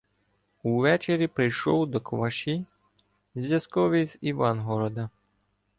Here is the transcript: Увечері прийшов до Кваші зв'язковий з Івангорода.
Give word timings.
Увечері 0.63 1.27
прийшов 1.27 1.87
до 1.87 2.01
Кваші 2.01 2.65
зв'язковий 3.35 4.05
з 4.07 4.17
Івангорода. 4.21 5.09